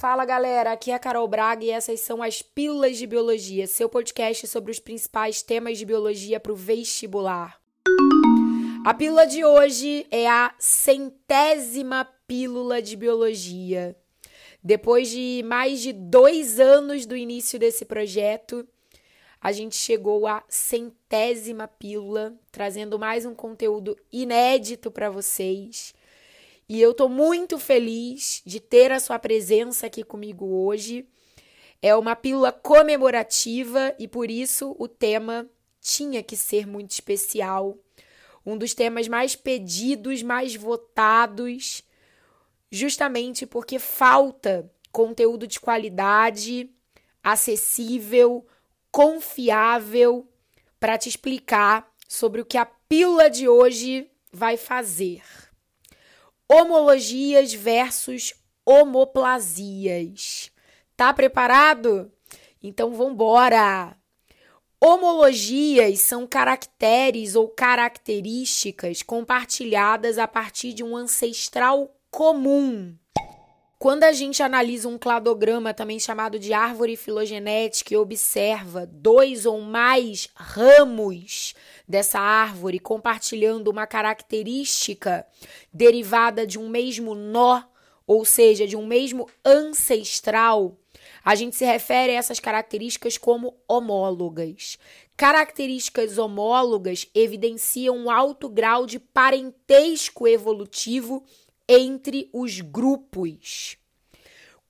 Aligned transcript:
Fala 0.00 0.24
galera, 0.24 0.72
aqui 0.72 0.90
é 0.90 0.94
a 0.94 0.98
Carol 0.98 1.28
Braga 1.28 1.62
e 1.62 1.68
essas 1.68 2.00
são 2.00 2.22
as 2.22 2.40
Pílulas 2.40 2.96
de 2.96 3.06
Biologia, 3.06 3.66
seu 3.66 3.86
podcast 3.86 4.46
sobre 4.46 4.70
os 4.70 4.78
principais 4.78 5.42
temas 5.42 5.76
de 5.76 5.84
biologia 5.84 6.40
para 6.40 6.52
o 6.52 6.56
vestibular. 6.56 7.60
A 8.82 8.94
pílula 8.94 9.26
de 9.26 9.44
hoje 9.44 10.06
é 10.10 10.26
a 10.26 10.54
centésima 10.58 12.08
pílula 12.26 12.80
de 12.80 12.96
biologia. 12.96 13.94
Depois 14.64 15.10
de 15.10 15.42
mais 15.44 15.82
de 15.82 15.92
dois 15.92 16.58
anos 16.58 17.04
do 17.04 17.14
início 17.14 17.58
desse 17.58 17.84
projeto, 17.84 18.66
a 19.38 19.52
gente 19.52 19.76
chegou 19.76 20.26
à 20.26 20.42
centésima 20.48 21.68
pílula, 21.68 22.32
trazendo 22.50 22.98
mais 22.98 23.26
um 23.26 23.34
conteúdo 23.34 23.94
inédito 24.10 24.90
para 24.90 25.10
vocês. 25.10 25.92
E 26.70 26.80
eu 26.80 26.92
estou 26.92 27.08
muito 27.08 27.58
feliz 27.58 28.42
de 28.46 28.60
ter 28.60 28.92
a 28.92 29.00
sua 29.00 29.18
presença 29.18 29.88
aqui 29.88 30.04
comigo 30.04 30.46
hoje. 30.46 31.04
É 31.82 31.96
uma 31.96 32.14
pílula 32.14 32.52
comemorativa 32.52 33.92
e 33.98 34.06
por 34.06 34.30
isso 34.30 34.76
o 34.78 34.86
tema 34.86 35.50
tinha 35.80 36.22
que 36.22 36.36
ser 36.36 36.68
muito 36.68 36.92
especial. 36.92 37.76
Um 38.46 38.56
dos 38.56 38.72
temas 38.72 39.08
mais 39.08 39.34
pedidos, 39.34 40.22
mais 40.22 40.54
votados, 40.54 41.82
justamente 42.70 43.46
porque 43.46 43.80
falta 43.80 44.70
conteúdo 44.92 45.48
de 45.48 45.58
qualidade, 45.58 46.70
acessível, 47.20 48.46
confiável 48.92 50.24
para 50.78 50.96
te 50.96 51.08
explicar 51.08 51.92
sobre 52.06 52.40
o 52.40 52.46
que 52.46 52.56
a 52.56 52.64
pílula 52.64 53.28
de 53.28 53.48
hoje 53.48 54.08
vai 54.32 54.56
fazer. 54.56 55.49
Homologias 56.52 57.54
versus 57.54 58.34
homoplasias. 58.66 60.50
Tá 60.96 61.14
preparado? 61.14 62.10
Então 62.60 62.92
vambora! 62.92 63.96
Homologias 64.80 66.00
são 66.00 66.26
caracteres 66.26 67.36
ou 67.36 67.46
características 67.46 69.00
compartilhadas 69.00 70.18
a 70.18 70.26
partir 70.26 70.72
de 70.72 70.82
um 70.82 70.96
ancestral 70.96 71.94
comum. 72.10 72.96
Quando 73.78 74.02
a 74.02 74.12
gente 74.12 74.42
analisa 74.42 74.88
um 74.88 74.98
cladograma, 74.98 75.72
também 75.72 75.98
chamado 75.98 76.38
de 76.38 76.52
árvore 76.52 76.96
filogenética, 76.96 77.94
e 77.94 77.96
observa 77.96 78.86
dois 78.86 79.46
ou 79.46 79.60
mais 79.62 80.28
ramos 80.34 81.54
dessa 81.90 82.20
árvore 82.20 82.78
compartilhando 82.78 83.68
uma 83.68 83.86
característica 83.86 85.26
derivada 85.72 86.46
de 86.46 86.58
um 86.58 86.68
mesmo 86.68 87.14
nó, 87.14 87.62
ou 88.06 88.24
seja, 88.24 88.66
de 88.66 88.76
um 88.76 88.86
mesmo 88.86 89.28
ancestral, 89.44 90.76
a 91.24 91.34
gente 91.34 91.56
se 91.56 91.64
refere 91.64 92.12
a 92.12 92.18
essas 92.18 92.38
características 92.40 93.18
como 93.18 93.56
homólogas. 93.68 94.78
Características 95.16 96.16
homólogas 96.16 97.08
evidenciam 97.14 97.96
um 97.96 98.10
alto 98.10 98.48
grau 98.48 98.86
de 98.86 98.98
parentesco 98.98 100.26
evolutivo 100.26 101.24
entre 101.68 102.30
os 102.32 102.60
grupos. 102.60 103.79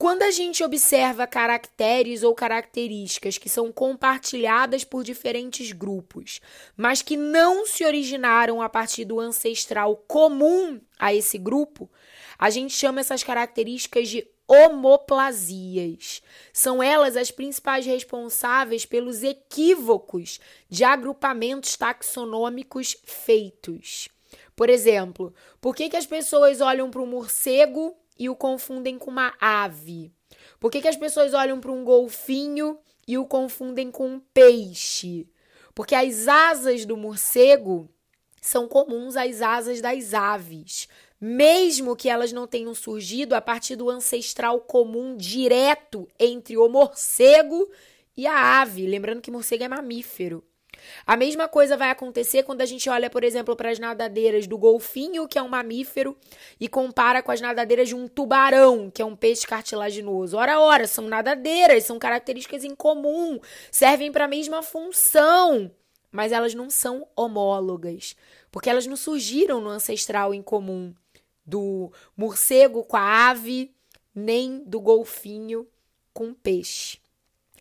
Quando 0.01 0.23
a 0.23 0.31
gente 0.31 0.63
observa 0.63 1.27
caracteres 1.27 2.23
ou 2.23 2.33
características 2.33 3.37
que 3.37 3.47
são 3.47 3.71
compartilhadas 3.71 4.83
por 4.83 5.03
diferentes 5.03 5.71
grupos, 5.73 6.41
mas 6.75 7.03
que 7.03 7.15
não 7.15 7.67
se 7.67 7.85
originaram 7.85 8.63
a 8.63 8.67
partir 8.67 9.05
do 9.05 9.19
ancestral 9.19 9.95
comum 10.07 10.81
a 10.97 11.13
esse 11.13 11.37
grupo, 11.37 11.87
a 12.39 12.49
gente 12.49 12.73
chama 12.73 13.01
essas 13.01 13.21
características 13.21 14.09
de 14.09 14.27
homoplasias. 14.47 16.23
São 16.51 16.81
elas 16.81 17.15
as 17.15 17.29
principais 17.29 17.85
responsáveis 17.85 18.87
pelos 18.87 19.21
equívocos 19.21 20.39
de 20.67 20.83
agrupamentos 20.83 21.77
taxonômicos 21.77 22.97
feitos. 23.03 24.09
Por 24.55 24.67
exemplo, 24.67 25.31
por 25.61 25.75
que, 25.75 25.89
que 25.89 25.97
as 25.97 26.07
pessoas 26.07 26.59
olham 26.59 26.89
para 26.89 27.03
um 27.03 27.05
morcego 27.05 28.00
e 28.21 28.29
o 28.29 28.35
confundem 28.35 28.99
com 28.99 29.09
uma 29.09 29.33
ave? 29.41 30.13
Por 30.59 30.69
que, 30.69 30.79
que 30.79 30.87
as 30.87 30.95
pessoas 30.95 31.33
olham 31.33 31.59
para 31.59 31.71
um 31.71 31.83
golfinho 31.83 32.77
e 33.07 33.17
o 33.17 33.25
confundem 33.25 33.89
com 33.89 34.07
um 34.07 34.19
peixe? 34.19 35.27
Porque 35.73 35.95
as 35.95 36.27
asas 36.27 36.85
do 36.85 36.95
morcego 36.95 37.89
são 38.39 38.67
comuns 38.67 39.17
às 39.17 39.41
asas 39.41 39.81
das 39.81 40.13
aves, 40.13 40.87
mesmo 41.19 41.95
que 41.95 42.09
elas 42.09 42.31
não 42.31 42.45
tenham 42.45 42.75
surgido 42.75 43.33
a 43.33 43.41
partir 43.41 43.75
do 43.75 43.89
ancestral 43.89 44.61
comum 44.61 45.17
direto 45.17 46.07
entre 46.19 46.55
o 46.57 46.69
morcego 46.69 47.71
e 48.15 48.27
a 48.27 48.61
ave. 48.61 48.85
Lembrando 48.85 49.19
que 49.21 49.31
morcego 49.31 49.63
é 49.63 49.67
mamífero. 49.67 50.43
A 51.05 51.17
mesma 51.17 51.47
coisa 51.47 51.77
vai 51.77 51.89
acontecer 51.89 52.43
quando 52.43 52.61
a 52.61 52.65
gente 52.65 52.89
olha, 52.89 53.09
por 53.09 53.23
exemplo, 53.23 53.55
para 53.55 53.69
as 53.69 53.79
nadadeiras 53.79 54.47
do 54.47 54.57
golfinho, 54.57 55.27
que 55.27 55.37
é 55.37 55.41
um 55.41 55.47
mamífero, 55.47 56.17
e 56.59 56.67
compara 56.67 57.21
com 57.21 57.31
as 57.31 57.41
nadadeiras 57.41 57.87
de 57.87 57.95
um 57.95 58.07
tubarão, 58.07 58.89
que 58.89 59.01
é 59.01 59.05
um 59.05 59.15
peixe 59.15 59.45
cartilaginoso. 59.45 60.37
Ora, 60.37 60.59
ora, 60.59 60.87
são 60.87 61.07
nadadeiras, 61.07 61.83
são 61.83 61.99
características 61.99 62.63
em 62.63 62.75
comum, 62.75 63.39
servem 63.71 64.11
para 64.11 64.25
a 64.25 64.27
mesma 64.27 64.61
função, 64.61 65.71
mas 66.11 66.31
elas 66.31 66.53
não 66.53 66.69
são 66.69 67.07
homólogas, 67.15 68.15
porque 68.51 68.69
elas 68.69 68.85
não 68.85 68.95
surgiram 68.95 69.61
no 69.61 69.69
ancestral 69.69 70.33
em 70.33 70.41
comum 70.41 70.93
do 71.45 71.91
morcego 72.15 72.83
com 72.83 72.97
a 72.97 73.29
ave, 73.29 73.73
nem 74.13 74.63
do 74.65 74.79
golfinho 74.79 75.67
com 76.13 76.29
o 76.29 76.35
peixe. 76.35 76.99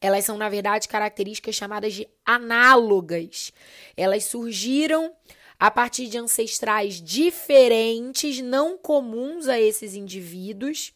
Elas 0.00 0.24
são, 0.24 0.38
na 0.38 0.48
verdade, 0.48 0.88
características 0.88 1.54
chamadas 1.54 1.92
de 1.92 2.08
análogas. 2.24 3.52
Elas 3.96 4.24
surgiram 4.24 5.14
a 5.58 5.70
partir 5.70 6.06
de 6.06 6.16
ancestrais 6.16 7.02
diferentes, 7.02 8.40
não 8.40 8.78
comuns 8.78 9.46
a 9.46 9.60
esses 9.60 9.94
indivíduos. 9.94 10.94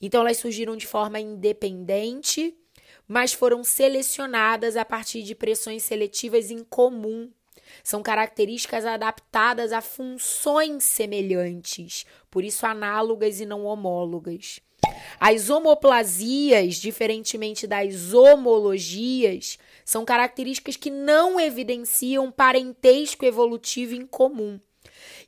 Então, 0.00 0.22
elas 0.22 0.38
surgiram 0.38 0.76
de 0.76 0.86
forma 0.86 1.20
independente, 1.20 2.56
mas 3.06 3.34
foram 3.34 3.62
selecionadas 3.62 4.78
a 4.78 4.84
partir 4.84 5.22
de 5.22 5.34
pressões 5.34 5.82
seletivas 5.82 6.50
em 6.50 6.64
comum. 6.64 7.30
São 7.84 8.02
características 8.02 8.86
adaptadas 8.86 9.72
a 9.72 9.80
funções 9.80 10.84
semelhantes, 10.84 12.06
por 12.30 12.44
isso 12.44 12.66
análogas 12.66 13.40
e 13.40 13.46
não 13.46 13.64
homólogas. 13.64 14.60
As 15.18 15.50
homoplasias, 15.50 16.76
diferentemente 16.76 17.66
das 17.66 18.12
homologias, 18.12 19.58
são 19.84 20.04
características 20.04 20.76
que 20.76 20.90
não 20.90 21.38
evidenciam 21.38 22.30
parentesco 22.30 23.24
evolutivo 23.24 23.94
em 23.94 24.06
comum. 24.06 24.58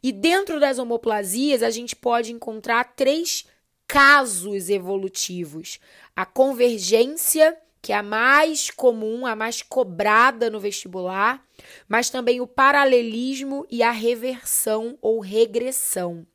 E 0.02 0.12
dentro 0.12 0.60
das 0.60 0.78
homoplasias, 0.78 1.62
a 1.62 1.70
gente 1.70 1.96
pode 1.96 2.32
encontrar 2.32 2.94
três 2.94 3.46
casos 3.86 4.68
evolutivos: 4.68 5.78
a 6.14 6.26
convergência, 6.26 7.56
que 7.80 7.92
é 7.92 7.96
a 7.96 8.02
mais 8.02 8.70
comum, 8.70 9.26
a 9.26 9.36
mais 9.36 9.62
cobrada 9.62 10.50
no 10.50 10.60
vestibular, 10.60 11.44
mas 11.88 12.10
também 12.10 12.40
o 12.40 12.46
paralelismo 12.46 13.66
e 13.70 13.82
a 13.82 13.90
reversão 13.90 14.98
ou 15.00 15.20
regressão. 15.20 16.26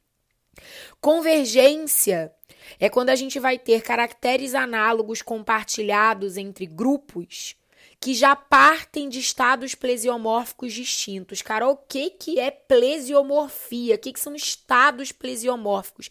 Convergência 1.00 2.34
é 2.80 2.90
quando 2.90 3.10
a 3.10 3.16
gente 3.16 3.40
vai 3.40 3.58
ter 3.58 3.82
caracteres 3.82 4.54
análogos 4.54 5.22
compartilhados 5.22 6.38
entre 6.38 6.66
grupos 6.66 7.56
que 8.00 8.14
já 8.14 8.36
partem 8.36 9.10
de 9.10 9.20
estados 9.20 9.76
plesiomórficos 9.76 10.74
distintos. 10.74 11.42
Carol, 11.42 11.74
o 11.74 11.78
que, 11.78 12.10
que 12.10 12.40
é 12.40 12.50
plesiomorfia? 12.50 13.96
O 13.96 13.98
que, 13.98 14.14
que 14.14 14.20
são 14.20 14.34
estados 14.34 15.12
plesiomórficos? 15.12 16.10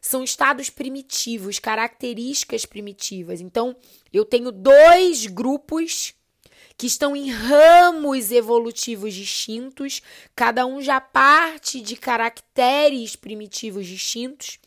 São 0.00 0.22
estados 0.22 0.70
primitivos, 0.70 1.58
características 1.58 2.64
primitivas. 2.64 3.40
Então, 3.40 3.74
eu 4.12 4.24
tenho 4.24 4.52
dois 4.52 5.26
grupos 5.26 6.14
que 6.76 6.86
estão 6.86 7.16
em 7.16 7.30
ramos 7.30 8.30
evolutivos 8.30 9.14
distintos, 9.14 10.02
cada 10.34 10.66
um 10.66 10.80
já 10.80 11.00
parte 11.00 11.80
de 11.80 11.96
caracteres 11.96 13.16
primitivos 13.16 13.86
distintos, 13.86 14.58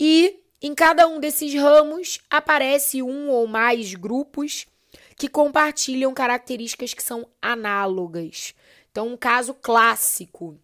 e 0.00 0.40
em 0.60 0.74
cada 0.74 1.06
um 1.06 1.20
desses 1.20 1.54
ramos 1.54 2.18
aparece 2.28 3.02
um 3.02 3.28
ou 3.30 3.46
mais 3.46 3.94
grupos 3.94 4.66
que 5.16 5.28
compartilham 5.28 6.12
características 6.12 6.94
que 6.94 7.02
são 7.02 7.28
análogas. 7.40 8.54
Então, 8.90 9.08
um 9.08 9.16
caso 9.16 9.54
clássico. 9.54 10.58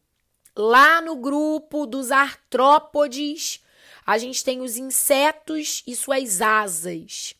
Lá 0.56 1.00
no 1.00 1.16
grupo 1.16 1.86
dos 1.86 2.10
artrópodes, 2.10 3.62
a 4.06 4.18
gente 4.18 4.44
tem 4.44 4.60
os 4.60 4.76
insetos 4.76 5.82
e 5.86 5.94
suas 5.94 6.40
asas. 6.40 7.34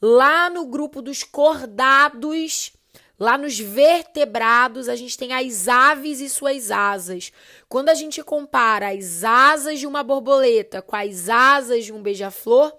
Lá 0.00 0.48
no 0.50 0.66
grupo 0.66 1.02
dos 1.02 1.22
cordados, 1.22 2.72
Lá 3.18 3.38
nos 3.38 3.58
vertebrados, 3.58 4.88
a 4.88 4.96
gente 4.96 5.16
tem 5.16 5.32
as 5.32 5.68
aves 5.68 6.20
e 6.20 6.28
suas 6.28 6.70
asas. 6.70 7.32
Quando 7.68 7.88
a 7.88 7.94
gente 7.94 8.22
compara 8.22 8.90
as 8.90 9.24
asas 9.24 9.78
de 9.78 9.86
uma 9.86 10.02
borboleta 10.02 10.82
com 10.82 10.94
as 10.94 11.28
asas 11.28 11.86
de 11.86 11.92
um 11.92 12.02
beija-flor, 12.02 12.76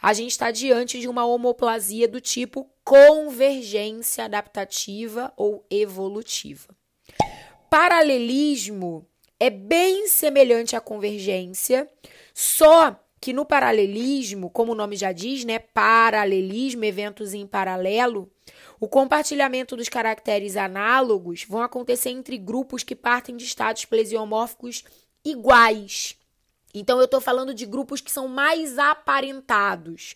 a 0.00 0.12
gente 0.12 0.30
está 0.30 0.50
diante 0.50 1.00
de 1.00 1.08
uma 1.08 1.24
homoplasia 1.24 2.06
do 2.06 2.20
tipo 2.20 2.70
convergência 2.84 4.24
adaptativa 4.24 5.32
ou 5.36 5.64
evolutiva. 5.70 6.68
Paralelismo 7.70 9.06
é 9.40 9.50
bem 9.50 10.06
semelhante 10.06 10.76
à 10.76 10.80
convergência, 10.80 11.88
só 12.34 12.98
que 13.20 13.32
no 13.32 13.44
paralelismo, 13.44 14.48
como 14.50 14.72
o 14.72 14.74
nome 14.74 14.96
já 14.96 15.12
diz, 15.12 15.44
né, 15.44 15.58
paralelismo, 15.58 16.84
eventos 16.84 17.34
em 17.34 17.46
paralelo, 17.46 18.30
o 18.80 18.88
compartilhamento 18.88 19.76
dos 19.76 19.88
caracteres 19.88 20.56
análogos 20.56 21.44
vão 21.44 21.62
acontecer 21.62 22.10
entre 22.10 22.38
grupos 22.38 22.82
que 22.82 22.94
partem 22.94 23.36
de 23.36 23.44
estados 23.44 23.84
plesiomórficos 23.84 24.84
iguais. 25.24 26.16
Então 26.72 26.98
eu 26.98 27.06
estou 27.06 27.20
falando 27.20 27.52
de 27.52 27.66
grupos 27.66 28.00
que 28.00 28.10
são 28.10 28.28
mais 28.28 28.78
aparentados. 28.78 30.14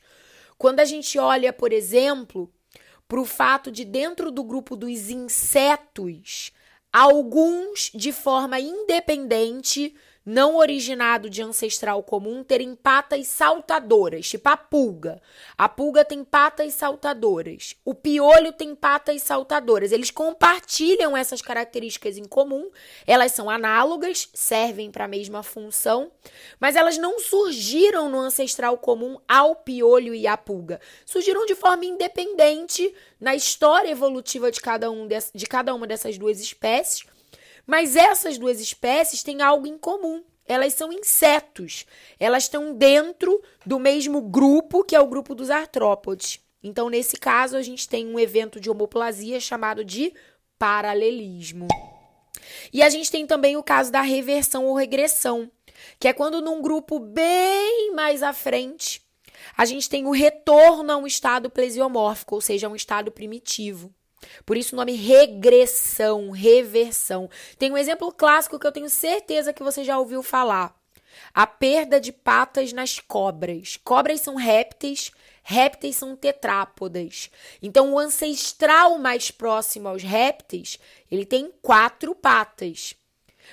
Quando 0.57 0.81
a 0.81 0.85
gente 0.85 1.19
olha, 1.19 1.53
por 1.53 1.73
exemplo, 1.73 2.53
para 3.09 3.21
o 3.21 3.25
fato 3.25 3.71
de 3.71 3.85
dentro 3.85 4.31
do 4.31 4.45
grupo 4.45 4.77
dos 4.77 5.11
insetos, 5.11 6.53
alguns 6.93 7.91
de 7.95 8.13
forma 8.13 8.61
independente 8.61 9.95
não 10.25 10.57
originado 10.57 11.29
de 11.29 11.43
ancestral 11.43 12.03
comum 12.03 12.45
terem 12.45 12.75
patas 12.75 13.27
saltadoras, 13.27 14.29
tipo 14.29 14.49
a 14.49 14.57
pulga. 14.57 15.21
A 15.59 15.69
pulga 15.69 16.05
tem 16.05 16.25
patas 16.25 16.75
saltadoras. 16.75 17.77
O 17.85 17.95
piolho 17.95 18.53
tem 18.53 18.75
patas 18.75 19.23
saltadoras. 19.23 19.93
Eles 19.93 20.11
compartilham 20.11 21.17
essas 21.17 21.43
características 21.43 22.17
em 22.17 22.25
comum. 22.25 22.71
Elas 23.07 23.33
são 23.33 23.51
análogas, 23.51 24.29
servem 24.33 24.91
para 24.91 25.05
a 25.05 25.09
mesma 25.09 25.43
função, 25.43 26.11
mas 26.61 26.77
elas 26.77 26.97
não 26.97 27.19
surgiram 27.19 28.09
no 28.09 28.19
ancestral 28.19 28.79
comum 28.79 29.19
ao 29.29 29.57
piolho 29.57 30.15
e 30.15 30.27
à 30.27 30.37
pulga. 30.37 30.81
Surgiram 31.05 31.45
de 31.47 31.55
forma 31.55 31.85
independente 31.85 32.95
na 33.21 33.35
história 33.35 33.91
evolutiva 33.91 34.51
de 34.51 34.61
cada, 34.61 34.91
um 34.91 35.07
de, 35.07 35.17
de 35.35 35.47
cada 35.47 35.75
uma 35.75 35.87
dessas 35.87 36.17
duas 36.17 36.41
espécies 36.41 37.05
mas 37.67 37.97
essas 37.97 38.39
duas 38.39 38.61
espécies 38.61 39.23
têm 39.23 39.43
algo 39.43 39.67
em 39.67 39.79
comum. 39.79 40.23
Elas 40.47 40.75
são 40.75 40.93
insetos. 40.93 41.87
Elas 42.19 42.45
estão 42.45 42.75
dentro 42.75 43.41
do 43.65 43.79
mesmo 43.79 44.21
grupo 44.21 44.85
que 44.85 44.97
é 44.97 45.01
o 45.01 45.07
grupo 45.07 45.35
dos 45.35 45.51
artrópodes. 45.51 46.41
Então, 46.63 46.89
nesse 46.89 47.17
caso, 47.17 47.57
a 47.57 47.63
gente 47.63 47.89
tem 47.89 48.07
um 48.07 48.19
evento 48.19 48.61
de 48.61 48.71
homoplasia 48.71 49.41
chamado 49.41 49.85
de 49.85 50.13
paralelismo. 50.59 51.67
E 52.73 52.83
a 52.83 52.89
gente 52.89 53.11
tem 53.11 53.27
também 53.27 53.57
o 53.57 53.63
caso 53.63 53.91
da 53.91 54.01
reversão 54.01 54.67
ou 54.67 54.75
regressão, 54.75 55.51
que 55.99 56.07
é 56.07 56.13
quando 56.13 56.41
num 56.41 56.63
grupo 56.63 56.99
bem 56.99 57.93
mais 57.95 58.23
à 58.23 58.33
frente, 58.33 59.03
a 59.57 59.65
gente 59.65 59.89
tem 59.89 60.07
o 60.07 60.13
retorno 60.13 60.93
a 60.93 60.97
um 60.97 61.07
estado 61.07 61.51
plesiomórfico, 61.51 62.37
ou 62.37 62.41
seja, 62.41 62.67
a 62.67 62.71
um 62.71 62.77
estado 62.77 63.11
primitivo. 63.11 63.93
Por 64.45 64.57
isso 64.57 64.75
o 64.75 64.77
nome 64.77 64.93
regressão, 64.93 66.31
reversão. 66.31 67.29
Tem 67.59 67.71
um 67.71 67.77
exemplo 67.77 68.13
clássico 68.13 68.59
que 68.59 68.67
eu 68.67 68.73
tenho 68.73 68.89
certeza 68.89 69.53
que 69.53 69.63
você 69.63 69.85
já 69.85 69.99
ouviu 69.99 70.23
falar. 70.23 70.75
A 71.35 71.47
perda 71.47 72.01
de 72.01 72.13
patas 72.13 72.73
nas 72.73 72.99
cobras. 72.99 73.77
Cobras 73.77 74.21
são 74.21 74.35
répteis, 74.35 75.11
répteis 75.43 75.97
são 75.97 76.17
tetrápodas. 76.17 77.31
Então 77.63 77.93
o 77.93 77.99
ancestral 77.99 78.99
mais 78.99 79.31
próximo 79.31 79.89
aos 79.89 80.03
répteis, 80.03 80.79
ele 81.11 81.27
tem 81.27 81.53
quatro 81.61 82.15
patas. 82.15 82.95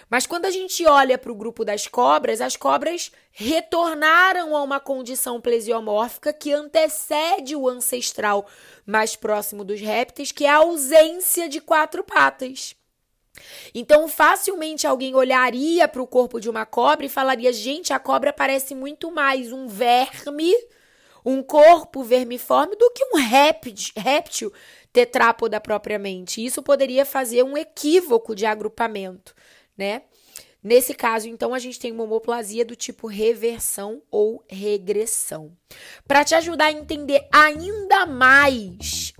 Mas 0.09 0.25
quando 0.25 0.45
a 0.45 0.51
gente 0.51 0.85
olha 0.85 1.17
para 1.17 1.31
o 1.31 1.35
grupo 1.35 1.65
das 1.65 1.87
cobras, 1.87 2.41
as 2.41 2.55
cobras 2.55 3.11
retornaram 3.31 4.55
a 4.55 4.61
uma 4.61 4.79
condição 4.79 5.41
plesiomórfica 5.41 6.31
que 6.31 6.53
antecede 6.53 7.55
o 7.55 7.67
ancestral 7.67 8.47
mais 8.85 9.15
próximo 9.15 9.63
dos 9.63 9.81
répteis, 9.81 10.31
que 10.31 10.45
é 10.45 10.49
a 10.49 10.57
ausência 10.57 11.49
de 11.49 11.59
quatro 11.59 12.03
patas. 12.03 12.75
Então, 13.73 14.07
facilmente 14.07 14.85
alguém 14.85 15.15
olharia 15.15 15.87
para 15.87 16.01
o 16.01 16.07
corpo 16.07 16.39
de 16.39 16.49
uma 16.49 16.65
cobra 16.65 17.05
e 17.05 17.09
falaria: 17.09 17.53
gente, 17.53 17.93
a 17.93 17.99
cobra 17.99 18.33
parece 18.33 18.75
muito 18.75 19.11
mais 19.11 19.51
um 19.51 19.67
verme, 19.67 20.53
um 21.23 21.41
corpo 21.41 22.03
vermiforme, 22.03 22.75
do 22.75 22.91
que 22.91 23.03
um 23.13 23.17
réptil, 23.17 24.51
tetrápoda 24.91 25.61
propriamente. 25.61 26.43
Isso 26.43 26.61
poderia 26.61 27.05
fazer 27.05 27.43
um 27.43 27.57
equívoco 27.57 28.35
de 28.35 28.45
agrupamento 28.45 29.33
né? 29.79 30.01
Nesse 30.61 30.93
caso, 30.93 31.29
então, 31.29 31.53
a 31.53 31.59
gente 31.59 31.79
tem 31.79 31.89
uma 31.89 32.03
homoplasia 32.03 32.65
do 32.65 32.75
tipo 32.75 33.07
reversão 33.07 34.01
ou 34.11 34.43
regressão. 34.45 35.55
Para 36.05 36.25
te 36.25 36.35
ajudar 36.35 36.65
a 36.65 36.71
entender 36.73 37.25
ainda 37.31 38.05
mais 38.05 39.13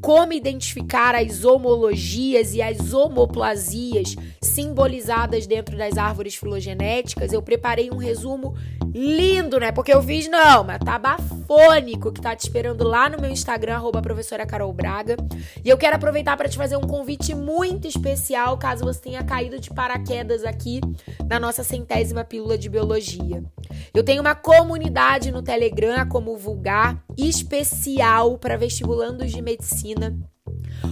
como 0.00 0.32
identificar 0.32 1.14
as 1.14 1.44
homologias 1.44 2.54
e 2.54 2.60
as 2.60 2.92
homoplasias 2.92 4.16
simbolizadas 4.42 5.46
dentro 5.46 5.76
das 5.76 5.96
árvores 5.96 6.34
filogenéticas, 6.34 7.32
eu 7.32 7.42
preparei 7.42 7.90
um 7.90 7.96
resumo 7.96 8.54
lindo, 8.94 9.58
né? 9.58 9.72
Porque 9.72 9.92
eu 9.92 10.02
fiz, 10.02 10.28
não, 10.28 10.64
mas 10.64 10.78
tá 10.78 10.98
bafônico 10.98 12.12
que 12.12 12.20
tá 12.20 12.34
te 12.34 12.40
esperando 12.40 12.84
lá 12.84 13.08
no 13.08 13.20
meu 13.20 13.30
Instagram, 13.30 13.74
arroba 13.74 14.02
professora 14.02 14.46
Carol 14.46 14.72
Braga. 14.72 15.16
E 15.64 15.68
eu 15.68 15.76
quero 15.76 15.96
aproveitar 15.96 16.36
para 16.36 16.48
te 16.48 16.56
fazer 16.56 16.76
um 16.76 16.86
convite 16.86 17.34
muito 17.34 17.88
especial, 17.88 18.56
caso 18.58 18.84
você 18.84 19.00
tenha 19.00 19.24
caído 19.24 19.58
de 19.58 19.70
paraquedas 19.70 20.44
aqui 20.44 20.80
na 21.26 21.40
nossa 21.40 21.64
centésima 21.64 22.24
pílula 22.24 22.56
de 22.56 22.68
biologia. 22.68 23.42
Eu 23.92 24.04
tenho 24.04 24.20
uma 24.20 24.34
comunidade 24.34 25.30
no 25.32 25.42
Telegram, 25.42 26.06
como 26.08 26.36
vulgar, 26.36 27.02
especial 27.16 28.38
para 28.38 28.56
vestibulandos 28.56 29.32
de 29.32 29.42
medicina 29.42 29.83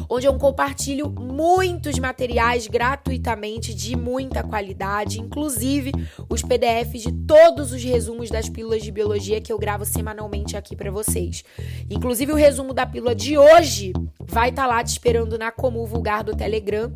onde 0.09 0.27
eu 0.27 0.35
compartilho 0.39 1.11
muitos 1.11 1.99
materiais 1.99 2.67
gratuitamente 2.67 3.75
de 3.75 3.97
muita 3.97 4.43
qualidade, 4.43 5.21
inclusive 5.21 5.93
os 6.29 6.43
PDFs 6.43 7.03
de 7.03 7.13
todos 7.13 7.73
os 7.73 7.83
resumos 7.83 8.31
das 8.31 8.49
pílulas 8.49 8.83
de 8.83 8.93
biologia 8.93 9.41
que 9.41 9.53
eu 9.53 9.59
gravo 9.59 9.85
semanalmente 9.85 10.57
aqui 10.57 10.77
para 10.77 10.91
vocês. 10.91 11.45
Inclusive 11.91 12.33
o 12.33 12.37
resumo 12.37 12.73
da 12.73 12.87
pílula 12.87 13.15
de 13.15 13.37
hoje 13.37 13.93
vai 14.21 14.51
estar 14.51 14.63
tá 14.63 14.69
lá 14.69 14.83
te 14.83 14.89
esperando 14.89 15.39
na 15.39 15.51
Comum 15.51 15.85
Vulgar 15.85 16.25
do 16.25 16.37
Telegram 16.37 16.93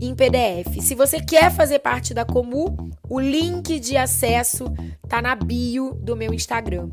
em 0.00 0.14
PDF. 0.14 0.80
Se 0.80 0.94
você 0.94 1.20
quer 1.20 1.50
fazer 1.50 1.78
parte 1.78 2.12
da 2.12 2.24
Comu, 2.24 2.76
o 3.08 3.20
link 3.20 3.78
de 3.78 3.96
acesso 3.96 4.64
tá 5.08 5.22
na 5.22 5.34
bio 5.34 5.94
do 5.94 6.16
meu 6.16 6.32
Instagram. 6.32 6.90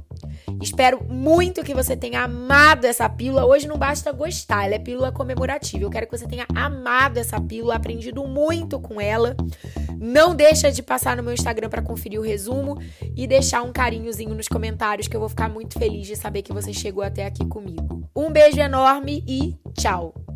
Espero 0.61 1.03
muito 1.09 1.63
que 1.63 1.73
você 1.73 1.97
tenha 1.97 2.23
amado 2.23 2.85
essa 2.85 3.09
pílula. 3.09 3.45
Hoje 3.45 3.67
não 3.67 3.77
basta 3.77 4.11
gostar, 4.11 4.65
ela 4.65 4.75
é 4.75 4.79
pílula 4.79 5.11
comemorativa. 5.11 5.83
Eu 5.83 5.89
quero 5.89 6.07
que 6.07 6.17
você 6.17 6.27
tenha 6.27 6.45
amado 6.55 7.17
essa 7.17 7.41
pílula, 7.41 7.75
aprendido 7.75 8.23
muito 8.27 8.79
com 8.79 9.01
ela. 9.01 9.35
Não 9.97 10.35
deixa 10.35 10.71
de 10.71 10.81
passar 10.81 11.17
no 11.17 11.23
meu 11.23 11.33
Instagram 11.33 11.69
para 11.69 11.81
conferir 11.81 12.19
o 12.19 12.23
resumo 12.23 12.77
e 13.15 13.27
deixar 13.27 13.61
um 13.63 13.71
carinhozinho 13.71 14.35
nos 14.35 14.47
comentários 14.47 15.07
que 15.07 15.15
eu 15.15 15.19
vou 15.19 15.29
ficar 15.29 15.49
muito 15.49 15.77
feliz 15.77 16.07
de 16.07 16.15
saber 16.15 16.41
que 16.41 16.53
você 16.53 16.71
chegou 16.73 17.03
até 17.03 17.25
aqui 17.25 17.45
comigo. 17.45 18.09
Um 18.15 18.31
beijo 18.31 18.59
enorme 18.59 19.23
e 19.27 19.55
tchau. 19.73 20.30